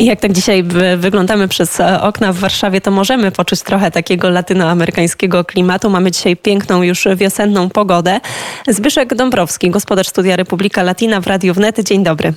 [0.00, 0.62] I jak tak dzisiaj
[0.96, 5.90] wyglądamy przez e, okna w Warszawie, to możemy poczuć trochę takiego latynoamerykańskiego klimatu.
[5.90, 8.20] Mamy dzisiaj piękną już wiosenną pogodę.
[8.68, 11.80] Zbyszek Dąbrowski, gospodarz Studia Republika Latina w Radiu Wnet.
[11.80, 12.32] Dzień dobry.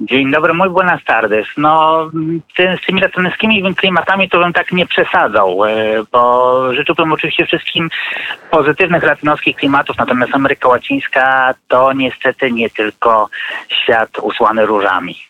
[0.00, 1.46] Dzień dobry, mój buenas tardes.
[1.56, 2.04] No,
[2.82, 5.70] z tymi latynoskimi klimatami to bym tak nie przesadzał, e,
[6.12, 7.90] bo życzyłbym oczywiście wszystkim
[8.50, 13.28] pozytywnych latynoskich klimatów, natomiast Ameryka Łacińska to niestety nie tylko
[13.68, 15.28] świat usłany różami.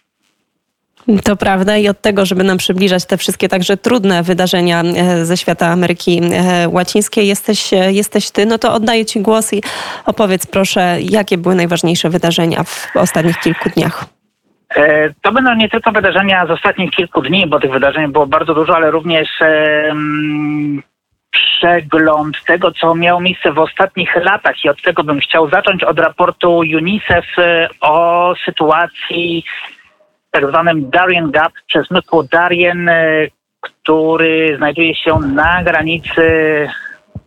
[1.25, 5.37] To prawda i od tego, żeby nam przybliżać te wszystkie także trudne wydarzenia e, ze
[5.37, 8.47] świata Ameryki e, Łacińskiej, jesteś, e, jesteś ty.
[8.47, 9.63] No to oddaję ci głos i
[10.07, 14.05] opowiedz proszę, jakie były najważniejsze wydarzenia w ostatnich kilku dniach.
[15.23, 18.77] To będą nie tylko wydarzenia z ostatnich kilku dni, bo tych wydarzeń było bardzo dużo,
[18.77, 20.83] ale również um,
[21.31, 25.99] przegląd tego, co miało miejsce w ostatnich latach i od tego bym chciał zacząć od
[25.99, 27.27] raportu UNICEF
[27.81, 29.45] o sytuacji
[30.31, 33.27] tak zwanym Darien Gap, przesmyku Darien, e,
[33.61, 36.23] który znajduje się na granicy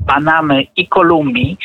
[0.07, 1.57] Panamy i Kolumbii.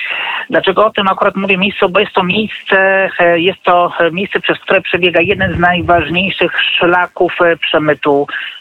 [0.50, 1.88] Dlaczego o tym akurat mówię miejsce?
[1.88, 7.32] Bo jest to miejsce, e, jest to miejsce, przez które przebiega jeden z najważniejszych szlaków
[7.40, 8.55] e, przemytu E,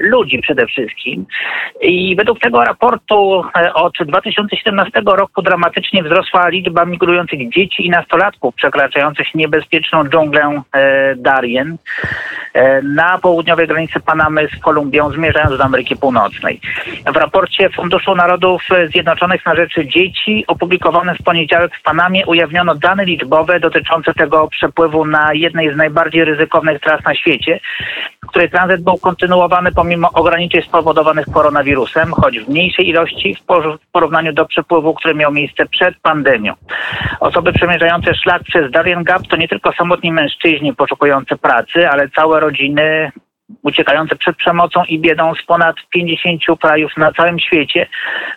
[0.00, 1.26] ludzi przede wszystkim.
[1.80, 8.54] I według tego raportu e, od 2017 roku dramatycznie wzrosła liczba migrujących dzieci i nastolatków
[8.54, 11.76] przekraczających niebezpieczną dżunglę e, Darien
[12.82, 16.60] na południowej granicy Panamy z Kolumbią, zmierzając do Ameryki Północnej.
[17.12, 23.04] W raporcie Funduszu Narodów Zjednoczonych na rzeczy dzieci opublikowanym w poniedziałek w Panamie ujawniono dane
[23.04, 27.60] liczbowe dotyczące tego przepływu na jednej z najbardziej ryzykownych tras na świecie,
[28.30, 29.29] której tranzyt był kontynuowany
[29.74, 35.66] pomimo ograniczeń spowodowanych koronawirusem, choć w mniejszej ilości w porównaniu do przepływu, który miał miejsce
[35.66, 36.54] przed pandemią.
[37.20, 42.40] Osoby przemierzające szlak przez Darien Gap to nie tylko samotni mężczyźni poszukujący pracy, ale całe
[42.40, 43.12] rodziny,
[43.62, 47.86] uciekające przed przemocą i biedą z ponad 50 krajów na całym świecie,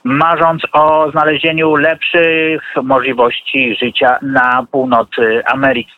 [0.03, 5.93] marząc o znalezieniu lepszych możliwości życia na północy Ameryki.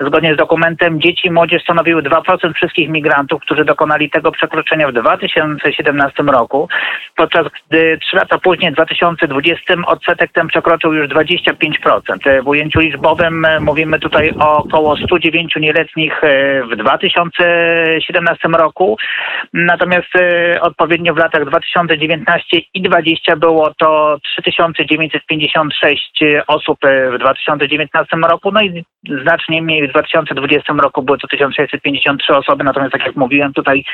[0.00, 4.92] Zgodnie z dokumentem dzieci i młodzież stanowiły 2% wszystkich migrantów, którzy dokonali tego przekroczenia w
[4.92, 6.68] 2017 roku,
[7.16, 12.42] podczas gdy 3 lata później, w 2020, odsetek ten przekroczył już 25%.
[12.44, 16.20] W ujęciu liczbowym mówimy tutaj o około 109 nieletnich
[16.72, 18.96] w 2017 roku.
[19.52, 28.16] Natomiast e, odpowiednio w latach 2019 i 2020 było to 3956 osób e, w 2019
[28.16, 28.84] roku, no i
[29.22, 33.84] znacznie mniej w 2020 roku były to 1653 osoby, natomiast tak jak mówiłem tutaj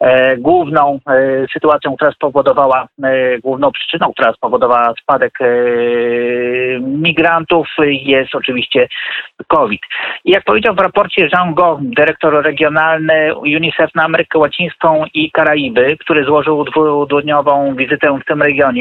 [0.00, 5.46] e, główną e, sytuacją, która spowodowała, e, główną przyczyną, która spowodowała spadek e,
[6.80, 8.88] migrantów jest oczywiście
[9.46, 9.80] COVID.
[10.24, 15.96] I jak powiedział w raporcie Jean Go, dyrektor regionalny UNICEF na Amerykę Łacińską i Karaiby,
[16.00, 16.64] który złożył
[17.08, 18.77] dwudniową wizytę w tym regionie.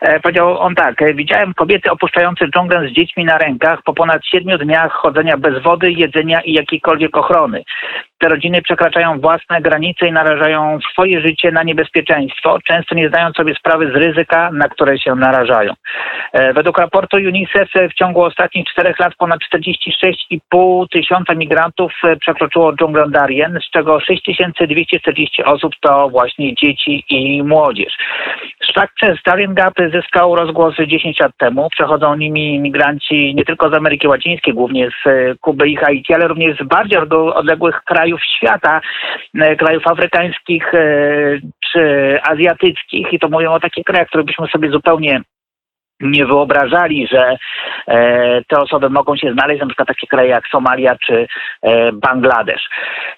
[0.00, 4.26] E, powiedział on tak, e, widziałem kobiety opuszczające dżunglę z dziećmi na rękach po ponad
[4.26, 7.62] siedmiu dniach chodzenia bez wody, jedzenia i jakiejkolwiek ochrony.
[8.18, 13.54] Te rodziny przekraczają własne granice i narażają swoje życie na niebezpieczeństwo, często nie zdając sobie
[13.54, 15.72] sprawy z ryzyka, na które się narażają.
[16.32, 23.04] E, według raportu UNICEF w ciągu ostatnich czterech lat ponad 46,5 tysiąca migrantów przekroczyło dżunglę
[23.08, 27.92] Darien, z czego 6240 osób to właśnie dzieci i młodzież.
[28.72, 31.68] Szlak przez Darien Gap zyskał rozgłos 10 lat temu.
[31.70, 35.08] Przechodzą nimi migranci nie tylko z Ameryki Łacińskiej, głównie z
[35.40, 38.80] Kuby i Haiti, ale również z bardziej odległych krajów świata,
[39.34, 40.80] e, krajów afrykańskich e,
[41.72, 43.12] czy azjatyckich.
[43.12, 45.20] I to mówią o takich krajach, które byśmy sobie zupełnie
[46.00, 47.36] nie wyobrażali, że
[47.88, 51.26] e, te osoby mogą się znaleźć, na przykład takie kraje jak Somalia czy
[51.62, 52.68] e, Bangladesz.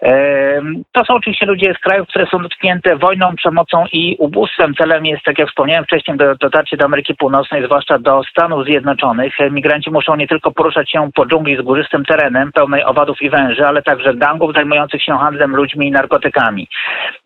[0.03, 4.75] E, to są oczywiście ludzie z krajów, które są dotknięte wojną, przemocą i ubóstwem.
[4.75, 9.35] Celem jest, tak jak wspomniałem wcześniej, do, dotarcie do Ameryki Północnej, zwłaszcza do Stanów Zjednoczonych.
[9.51, 13.67] Migranci muszą nie tylko poruszać się po dżungli z górzystym terenem, pełnej owadów i węży,
[13.67, 16.69] ale także gangów zajmujących się handlem ludźmi i narkotykami.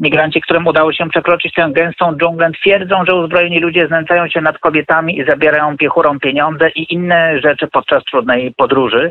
[0.00, 4.58] Migranci, którym udało się przekroczyć tę gęstą dżunglę, twierdzą, że uzbrojeni ludzie znęcają się nad
[4.58, 9.10] kobietami i zabierają zabierają piechurą pieniądze i inne rzeczy podczas trudnej podróży.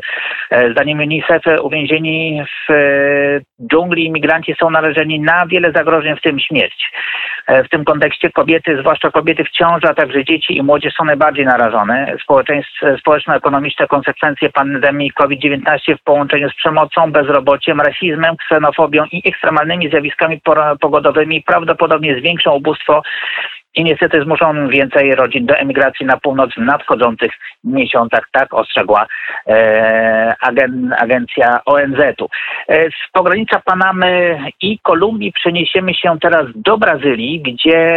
[0.50, 2.76] E, zdaniem UNICEF uwięzieni w e,
[3.70, 6.90] dżungli imigranci są narażeni na wiele zagrożeń, w tym śmierć.
[7.46, 11.04] E, w tym kontekście kobiety, zwłaszcza kobiety w ciąży, a także dzieci i młodzież są
[11.04, 12.16] najbardziej narażone.
[12.98, 20.40] Społeczno-ekonomiczne konsekwencje pandemii COVID-19 w połączeniu z przemocą, bezrobociem, rasizmem, ksenofobią i ekstremalnymi zjawiskami
[20.80, 23.02] pogodowymi prawdopodobnie zwiększą ubóstwo
[23.74, 27.32] i niestety zmuszą więcej rodzin do emigracji na północ w nadchodzących
[27.64, 29.06] miesiącach, tak ostrzegła
[29.46, 32.28] e, agen, agencja ONZ-u.
[32.68, 37.94] E, z pogranicza Panamy i Kolumbii przeniesiemy się teraz do Brazylii, gdzie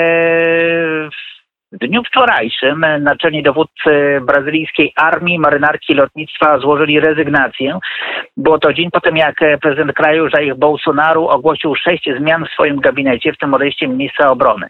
[1.11, 1.36] w
[1.71, 7.79] dniu wczorajszym naczelni dowódcy brazylijskiej armii, marynarki lotnictwa złożyli rezygnację.
[8.37, 12.79] Było to dzień po tym, jak prezydent kraju Jair Bolsonaro ogłosił sześć zmian w swoim
[12.79, 14.67] gabinecie, w tym odejście ministra obrony.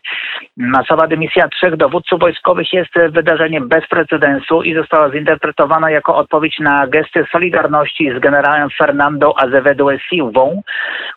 [0.58, 6.88] Masowa dymisja trzech dowódców wojskowych jest wydarzeniem bez precedensu i została zinterpretowana jako odpowiedź na
[6.88, 10.62] gesty solidarności z generałem Fernando Azevedo Silvą,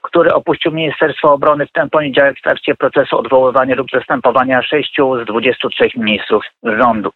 [0.03, 5.31] który opuścił Ministerstwo Obrony w ten poniedziałek w trakcie procesu odwoływania lub zastępowania sześciu z
[5.71, 7.11] 23 ministrów rządu.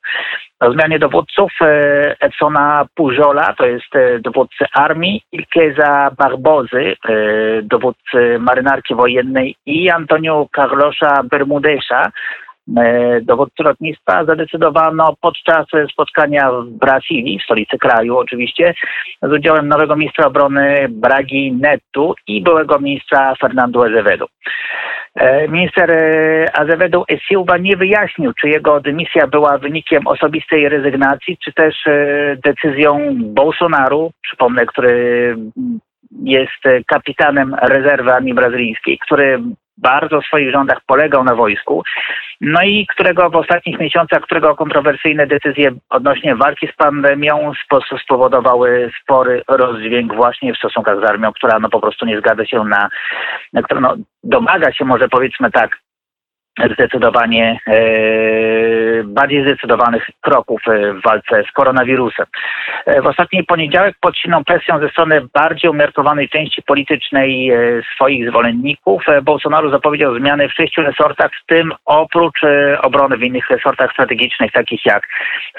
[0.60, 7.14] O zmianie dowódców e, Edsona Pujola, to jest e, dowódcy armii, Ilkeza Barbozy, e,
[7.62, 12.10] dowódcy marynarki wojennej i Antonio Carlosa Bermudesza,
[13.22, 18.74] dowódcy lotnictwa zadecydowano podczas spotkania w Brazylii, w stolicy kraju oczywiście,
[19.22, 24.26] z udziałem nowego ministra obrony Bragi Nettu i byłego ministra Fernando Azevedo.
[25.14, 31.52] E, minister e, Azevedo Silva nie wyjaśnił, czy jego dymisja była wynikiem osobistej rezygnacji, czy
[31.52, 35.36] też e, decyzją Bolsonaru, przypomnę, który
[36.22, 39.40] jest kapitanem rezerwy armii brazylijskiej, który
[39.78, 41.82] bardzo w swoich rządach polegał na wojsku,
[42.40, 47.52] no i którego w ostatnich miesiącach, którego kontrowersyjne decyzje odnośnie walki z pandemią
[48.04, 52.64] spowodowały spory rozdźwięk właśnie w stosunkach z armią, która no po prostu nie zgadza się
[52.64, 52.88] na,
[53.62, 53.94] która no
[54.24, 55.83] domaga się może powiedzmy tak
[56.74, 57.74] zdecydowanie e,
[59.04, 62.26] bardziej zdecydowanych kroków e, w walce z koronawirusem.
[62.86, 67.52] E, w ostatni poniedziałek pod silną presją ze strony bardziej umiarkowanej części politycznej
[67.94, 72.40] swoich zwolenników Bolsonaro zapowiedział zmiany w sześciu resortach, w tym oprócz
[72.82, 75.08] obrony w innych resortach strategicznych, takich jak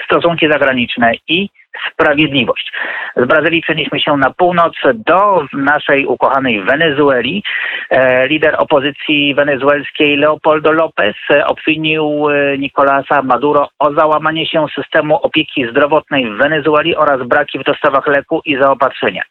[0.04, 1.48] stosunki zagraniczne i
[1.92, 2.72] sprawiedliwość.
[3.16, 7.42] Z Brazylii przenieśmy się na północ do naszej ukochanej Wenezueli.
[7.90, 11.14] E, lider opozycji wenezuelskiej Leopoldo López
[11.46, 17.64] obwinił e, Nicolasa Maduro o załamanie się systemu opieki zdrowotnej w Wenezueli oraz braki w
[17.64, 19.22] dostawach leku i zaopatrzenia.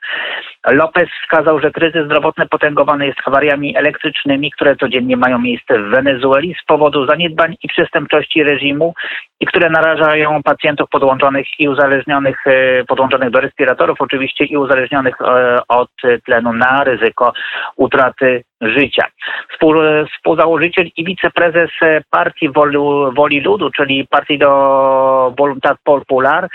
[0.72, 6.56] Lopez wskazał, że kryzys zdrowotny potęgowany jest awariami elektrycznymi, które codziennie mają miejsce w Wenezueli
[6.62, 8.94] z powodu zaniedbań i przestępczości reżimu
[9.40, 15.60] i które narażają pacjentów podłączonych i uzależnionych, e, podłączonych do respiratorów oczywiście i uzależnionych e,
[15.68, 15.90] od
[16.26, 17.34] tlenu na ryzyko
[17.76, 19.06] utraty życia.
[19.54, 19.74] Współ,
[20.16, 21.70] współzałożyciel i wiceprezes
[22.10, 22.78] partii Woli,
[23.16, 26.48] Woli Ludu, czyli partii do Voluntat Popular,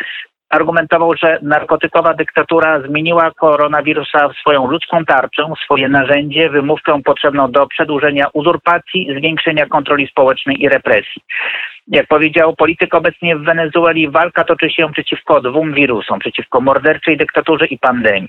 [0.51, 7.67] argumentował, że narkotykowa dyktatura zmieniła koronawirusa w swoją ludzką tarczę, swoje narzędzie, wymówkę potrzebną do
[7.67, 11.23] przedłużenia uzurpacji, zwiększenia kontroli społecznej i represji.
[11.89, 17.67] Jak powiedział polityk obecnie w Wenezueli, walka toczy się przeciwko dwóm wirusom, przeciwko morderczej dyktaturze
[17.67, 18.29] i pandemii.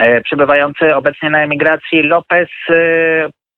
[0.00, 2.74] E, obecnie na emigracji Lopez e,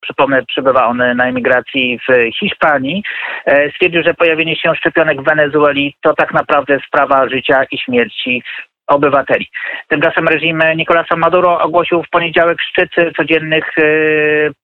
[0.01, 3.03] przypomnę, przebywa on na emigracji w Hiszpanii,
[3.47, 8.43] e, stwierdził, że pojawienie się szczepionek w Wenezueli to tak naprawdę sprawa życia i śmierci
[8.91, 9.47] obywateli.
[9.89, 13.83] Tymczasem reżim Nicolasa Maduro ogłosił w poniedziałek szczyt codziennych e,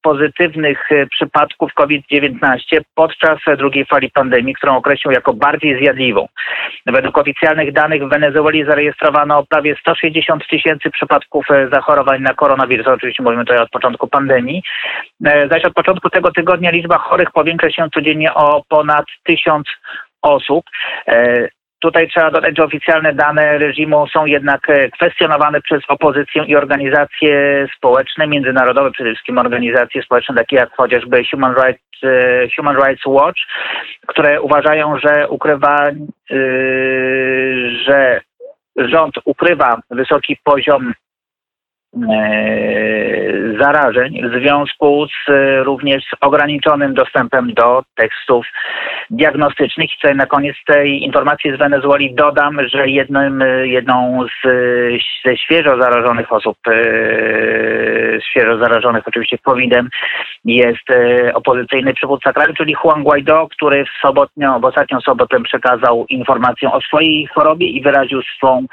[0.03, 6.29] pozytywnych e, przypadków COVID-19 podczas drugiej fali pandemii, którą określił jako bardziej zjadliwą.
[6.87, 12.87] Według oficjalnych danych w Wenezueli zarejestrowano prawie 160 tysięcy przypadków e, zachorowań na koronawirus.
[12.87, 14.63] Oczywiście mówimy tutaj od początku pandemii.
[15.51, 19.67] Zaś od początku tego tygodnia liczba chorych powiększa się codziennie o ponad tysiąc
[20.23, 20.65] osób.
[21.87, 27.67] Tutaj trzeba dodać, że oficjalne dane reżimu są jednak e, kwestionowane przez opozycję i organizacje
[27.77, 33.41] społeczne, międzynarodowe, przede wszystkim organizacje społeczne takie jak chociażby Human Rights, e, Human Rights Watch,
[34.07, 35.77] które uważają, że ukrywa,
[36.31, 38.21] yy, że
[38.77, 41.16] rząd ukrywa wysoki poziom E,
[43.61, 48.47] zarażeń w związku z e, również z ograniczonym dostępem do tekstów
[49.11, 49.91] diagnostycznych.
[49.95, 54.49] I tutaj na koniec tej informacji z Wenezueli dodam, że jednym, jedną z,
[55.27, 56.73] ze świeżo zarażonych osób, e,
[58.31, 59.89] świeżo zarażonych oczywiście COVID-em
[60.45, 60.89] jest
[61.35, 66.81] opozycyjny przywódca kraju, czyli Juan Guaido, który w, sobotnią, w ostatnią sobotę przekazał informację o
[66.81, 68.67] swojej chorobie i wyraził swą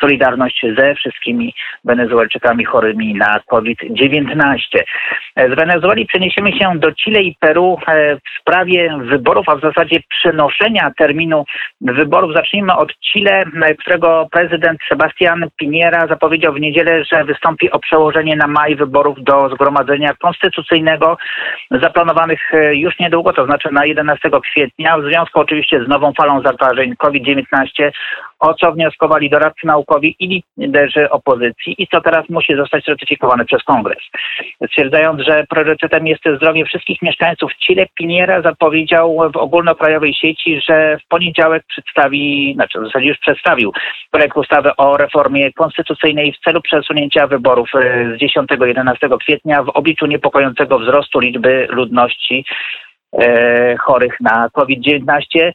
[0.00, 4.58] solidarność ze wszystkimi Wenezuelczykami chorymi na COVID-19.
[5.36, 7.78] Z Wenezueli przeniesiemy się do Chile i Peru
[8.26, 11.44] w sprawie wyborów, a w zasadzie przenoszenia terminu
[11.80, 12.34] wyborów.
[12.34, 13.44] Zacznijmy od Chile,
[13.78, 19.48] którego prezydent Sebastián Piñera zapowiedział w niedzielę, że wystąpi o przełożenie na maj wyborów do
[19.48, 21.18] Zgromadzenia Konstytucyjnego
[21.70, 22.40] zaplanowanych
[22.72, 27.44] już niedługo, to znaczy na 11 kwietnia, w związku oczywiście z nową falą zakażeń COVID-19,
[28.40, 33.62] o co wnioskowali doradcy naukowi i liderzy opozycji i co teraz musi zostać ratyfikowane przez
[33.62, 34.02] Kongres.
[34.68, 41.08] Stwierdzając, że priorytetem jest zdrowie wszystkich mieszkańców Chile, Piniera zapowiedział w ogólnokrajowej sieci, że w
[41.08, 43.72] poniedziałek przedstawi, znaczy w zasadzie już przedstawił
[44.10, 50.78] projekt ustawy o reformie konstytucyjnej w celu przesunięcia wyborów z 10-11 kwietnia w obliczu niepokojącego
[50.78, 52.44] wzrostu liczby ludności
[53.18, 55.52] e, chorych na COVID-19.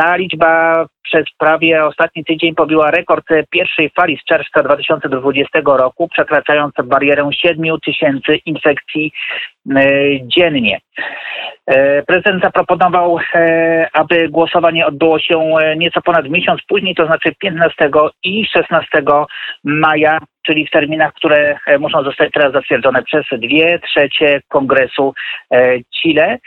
[0.00, 6.08] E, ta liczba przez prawie ostatni tydzień pobiła rekord pierwszej fali z czerwca 2020 roku,
[6.08, 9.12] przekraczając barierę 7 tysięcy infekcji
[9.76, 9.82] e,
[10.22, 10.80] dziennie.
[11.66, 13.18] E, prezydent zaproponował,
[13.92, 17.90] aby głosowanie odbyło się nieco ponad miesiąc później, to znaczy 15
[18.24, 18.88] i 16
[19.64, 25.14] maja, czyli w terminach, które muszą zostać teraz zatwierdzone przez dwie trzecie Kongresu
[25.94, 26.38] Chile.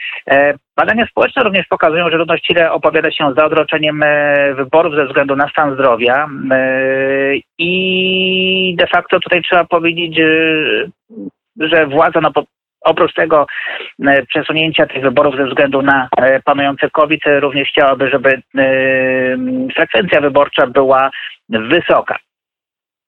[0.76, 5.36] Badania społeczne również pokazują, że ludność Chile opowiada się za odroczeniem e, wyborów ze względu
[5.36, 6.58] na stan zdrowia e,
[7.58, 10.20] i de facto tutaj trzeba powiedzieć,
[11.56, 12.30] że władza no,
[12.80, 13.46] oprócz tego
[14.06, 16.08] e, przesunięcia tych wyborów ze względu na
[16.44, 18.42] panujący COVID również chciałaby, żeby
[19.74, 21.10] frekwencja wyborcza była
[21.48, 22.18] wysoka.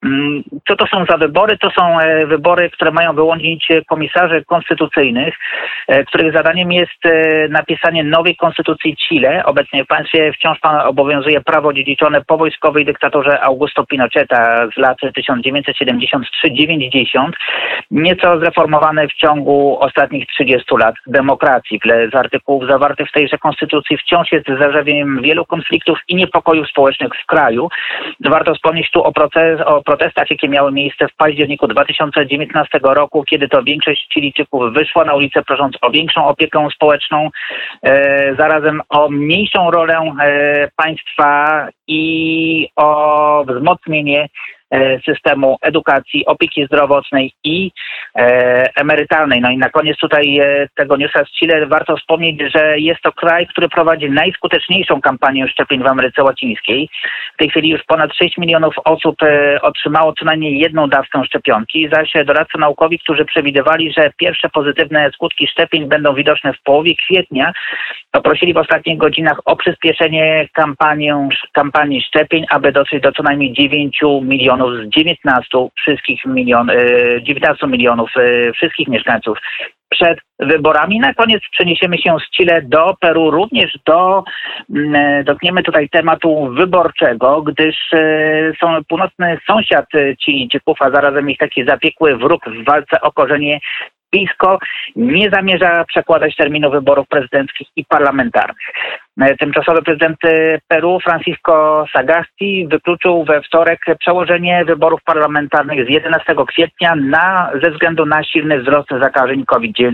[0.06, 1.58] Mm, co to są za wybory?
[1.58, 5.34] To są e, wybory, które mają wyłonić komisarzy konstytucyjnych,
[5.88, 9.44] e, których zadaniem jest e, napisanie nowej konstytucji Chile.
[9.44, 17.30] Obecnie w państwie wciąż obowiązuje prawo dziedziczone po wojskowej dyktatorze Augusto Pinocheta z lat 1973-90,
[17.90, 21.80] nieco zreformowane w ciągu ostatnich 30 lat demokracji.
[21.84, 27.12] Wiele z artykułów zawartych w tejże konstytucji wciąż jest zarzewieniem wielu konfliktów i niepokojów społecznych
[27.22, 27.68] w kraju.
[28.20, 33.48] Warto wspomnieć tu o, proces, o protestach, jakie miały miejsce w październiku 2019 roku, kiedy
[33.48, 37.30] to większość Chilijczyków wyszła na ulicę prosząc o większą opiekę społeczną,
[37.82, 44.28] e, zarazem o mniejszą rolę e, państwa i o wzmocnienie
[45.04, 47.70] systemu edukacji, opieki zdrowotnej i
[48.18, 48.22] e,
[48.76, 49.40] emerytalnej.
[49.40, 53.12] No i na koniec tutaj e, tego newsa z Chile warto wspomnieć, że jest to
[53.12, 56.88] kraj, który prowadzi najskuteczniejszą kampanię szczepień w Ameryce Łacińskiej.
[57.34, 59.16] W tej chwili już ponad 6 milionów osób
[59.62, 65.46] otrzymało co najmniej jedną dawkę szczepionki, zaś doradcy naukowi, którzy przewidywali, że pierwsze pozytywne skutki
[65.46, 67.52] szczepień będą widoczne w połowie kwietnia,
[68.10, 71.10] poprosili w ostatnich godzinach o przyspieszenie kampanii,
[71.52, 76.70] kampanii szczepień, aby dotrzeć do co najmniej 9 milionów milionów z 19 wszystkich milion,
[77.22, 79.38] 19 e, milionów e, wszystkich mieszkańców
[79.88, 81.00] przed wyborami.
[81.00, 84.24] Na koniec przeniesiemy się z Chile do Peru, również do,
[84.70, 87.76] mm, e, dotkniemy tutaj tematu wyborczego, gdyż
[88.60, 89.86] są północny sąsiad
[90.24, 93.60] Chilijczyków, a zarazem ich taki zapiekły wróg w walce o korzenie
[94.10, 94.58] PiSko
[94.96, 98.72] nie zamierza przekładać terminu wyborów prezydenckich i parlamentarnych.
[99.20, 106.34] E, tymczasowy prezydent e, Peru Francisco Sagasti wykluczył we wtorek przełożenie wyborów parlamentarnych z 11
[106.48, 109.92] kwietnia na, ze względu na silny wzrost zakażeń COVID-19.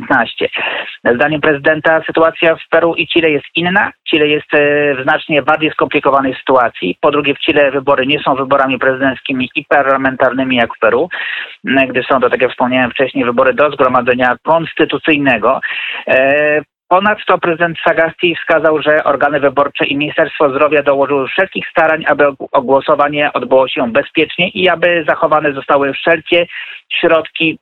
[1.14, 3.92] Zdaniem prezydenta sytuacja w Peru i Chile jest inna.
[4.10, 6.98] Chile jest e, w znacznie bardziej skomplikowanej sytuacji.
[7.00, 11.08] Po drugie w Chile wybory nie są wyborami prezydenckimi i parlamentarnymi jak w Peru,
[11.64, 15.60] gdyż są to, tak jak wspomniałem wcześniej, wybory do zgromadzenia konstytucyjnego.
[16.92, 22.24] Ponadto prezydent Sagasti wskazał, że organy wyborcze i Ministerstwo Zdrowia dołożyły wszelkich starań, aby
[22.62, 26.46] głosowanie odbyło się bezpiecznie i aby zachowane zostały wszelkie
[27.00, 27.58] środki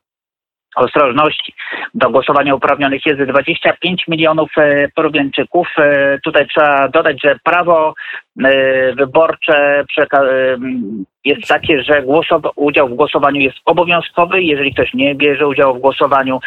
[0.75, 1.53] ostrożności.
[1.93, 5.67] Do głosowania uprawnionych jest 25 milionów e, Peruwianczyków.
[5.77, 7.93] E, tutaj trzeba dodać, że prawo
[8.43, 9.85] e, wyborcze
[11.25, 12.03] jest takie, że
[12.55, 14.41] udział w głosowaniu jest obowiązkowy.
[14.41, 16.39] Jeżeli ktoś nie bierze udziału w głosowaniu,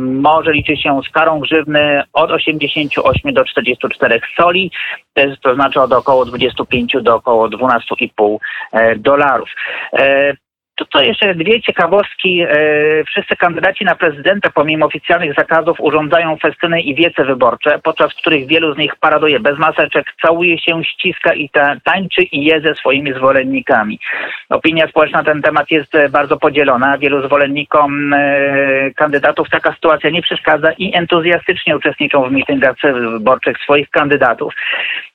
[0.00, 4.70] może liczyć się z karą grzywny od 88 do 44 soli,
[5.42, 8.38] to znaczy od około 25 do około 12,5
[8.96, 9.48] dolarów.
[10.90, 12.40] To, jeszcze dwie ciekawostki.
[12.40, 12.48] E,
[13.04, 18.74] wszyscy kandydaci na prezydenta, pomimo oficjalnych zakazów, urządzają festyny i wiece wyborcze, podczas których wielu
[18.74, 23.12] z nich paraduje bez maseczek, całuje się, ściska i ta, tańczy i je ze swoimi
[23.12, 23.98] zwolennikami.
[24.48, 26.98] Opinia społeczna na ten temat jest e, bardzo podzielona.
[26.98, 33.90] Wielu zwolennikom e, kandydatów taka sytuacja nie przeszkadza i entuzjastycznie uczestniczą w mityngach wyborczych swoich
[33.90, 34.54] kandydatów.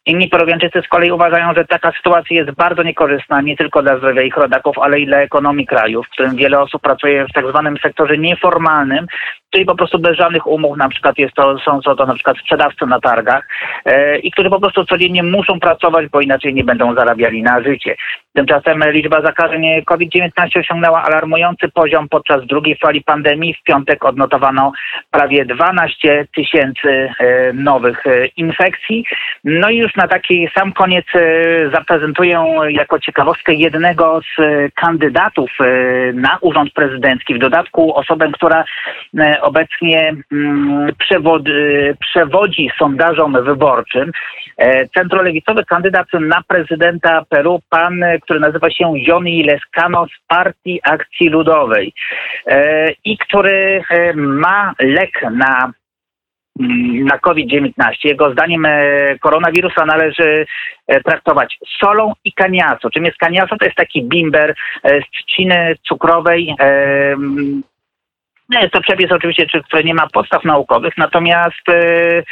[0.07, 4.21] Inni Peruwianczycy z kolei uważają, że taka sytuacja jest bardzo niekorzystna nie tylko dla zdrowia
[4.21, 7.77] ich rodaków, ale i dla ekonomii kraju, w którym wiele osób pracuje w tak zwanym
[7.77, 9.07] sektorze nieformalnym,
[9.49, 12.85] czyli po prostu bez żadnych umów, na przykład jest to, są to na przykład sprzedawcy
[12.85, 13.47] na targach
[13.85, 17.95] e, i którzy po prostu codziennie muszą pracować, bo inaczej nie będą zarabiali na życie.
[18.33, 23.53] Tymczasem liczba zakażeń COVID-19 osiągnęła alarmujący poziom podczas drugiej fali pandemii.
[23.53, 24.71] W piątek odnotowano
[25.11, 29.05] prawie 12 tysięcy e, nowych e, infekcji.
[29.43, 34.41] No i już na taki sam koniec e, zaprezentuję jako ciekawostkę jednego z
[34.75, 35.51] kandydatów
[36.13, 37.33] na urząd prezydencki.
[37.35, 38.63] W dodatku osobę, która
[39.41, 40.91] obecnie mm,
[41.99, 44.11] przewodzi sondażom wyborczym.
[44.93, 51.93] Centrolewicowy kandydat na prezydenta Peru, pan który nazywa się Johnny Lescano z Partii Akcji Ludowej
[52.47, 55.71] e, i który e, ma lek na
[57.03, 57.71] na COVID-19.
[58.03, 58.71] Jego zdaniem e,
[59.19, 60.45] koronawirusa należy
[61.05, 62.89] traktować solą i kaniaso.
[62.89, 63.57] Czym jest kaniaso?
[63.57, 66.55] To jest taki bimber z trzciny cukrowej.
[68.49, 72.23] Jest to przepis oczywiście, który nie ma podstaw naukowych, natomiast E,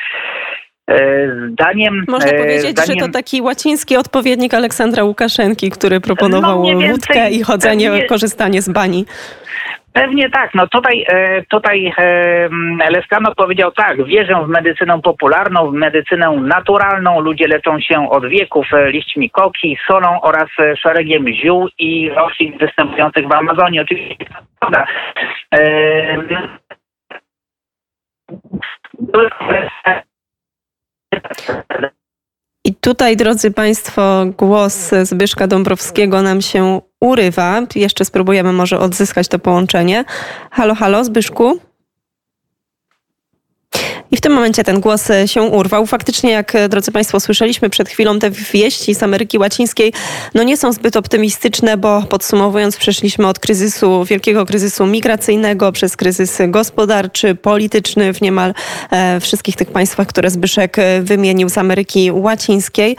[1.52, 2.06] zdaniem...
[2.08, 7.30] Można e, powiedzieć, zdaniem, że to taki łaciński odpowiednik Aleksandra Łukaszenki, który proponował no, wódkę
[7.30, 9.06] i chodzenie, pewnie, korzystanie z bani.
[9.94, 10.54] Pewnie tak.
[10.56, 11.94] No tutaj, e, tutaj
[12.90, 17.20] Leskano powiedział tak, wierzę w medycynę popularną, w medycynę naturalną.
[17.20, 23.34] Ludzie leczą się od wieków liśćmi koki, solą oraz szeregiem ziół i roślin występujących w
[23.34, 23.80] Amazonii.
[23.80, 24.26] Oczywiście
[24.60, 24.86] prawda.
[32.66, 37.62] I tutaj, drodzy Państwo, głos Zbyszka Dąbrowskiego nam się urywa.
[37.76, 40.06] Jeszcze spróbujemy może odzyskać to połączenie.
[40.52, 41.60] Halo, halo, Zbyszku?
[44.16, 45.86] I w tym momencie ten głos e, się urwał.
[45.86, 49.94] Faktycznie, jak e, drodzy Państwo słyszeliśmy przed chwilą, te wieści z Ameryki Łacińskiej
[50.34, 56.38] no nie są zbyt optymistyczne, bo podsumowując, przeszliśmy od kryzysu, wielkiego kryzysu migracyjnego przez kryzys
[56.48, 58.54] gospodarczy, polityczny w niemal
[58.92, 62.94] e, wszystkich tych państwach, które Zbyszek wymienił z Ameryki Łacińskiej.